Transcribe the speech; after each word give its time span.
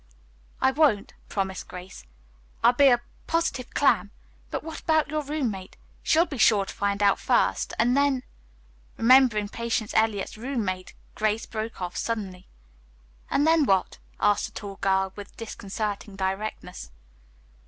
"I 0.59 0.71
won't," 0.71 1.13
promised 1.29 1.67
Grace. 1.67 2.07
"I'll 2.63 2.73
be 2.73 2.87
a 2.87 3.01
positive 3.27 3.69
clam. 3.75 4.09
But 4.49 4.63
what 4.63 4.79
about 4.79 5.09
your 5.09 5.21
roommate? 5.21 5.77
She 6.01 6.17
will 6.17 6.25
be 6.25 6.39
sure 6.39 6.65
to 6.65 6.73
find 6.73 7.03
out 7.03 7.19
first, 7.19 7.75
and 7.77 7.95
then" 7.95 8.23
Remembering 8.97 9.47
Patience 9.47 9.93
Eliot's 9.93 10.39
roommate 10.39 10.95
Grace 11.13 11.45
broke 11.45 11.83
off 11.83 11.95
suddenly. 11.95 12.47
"And 13.29 13.45
then 13.45 13.63
what?" 13.63 13.99
asked 14.19 14.47
the 14.47 14.51
tall 14.59 14.77
girl 14.77 15.13
with 15.15 15.37
disconcerting 15.37 16.15
directness. 16.15 16.89